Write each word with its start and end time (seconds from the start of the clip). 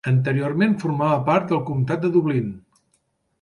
Anteriorment 0.09 0.71
formava 0.83 1.19
part 1.27 1.45
del 1.51 1.61
Comtat 1.69 2.03
de 2.07 2.13
Dublín. 2.17 2.49